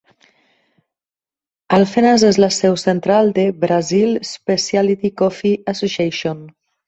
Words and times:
Alfenas 1.77 2.23
és 2.29 2.39
la 2.45 2.49
seu 2.55 2.79
central 2.85 3.29
de 3.37 3.45
Brazil 3.65 4.17
Specialty 4.31 5.13
Coffee 5.23 5.63
Association. 5.75 6.43